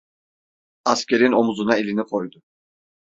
[0.93, 2.43] Askerin omuzuna elini koydu.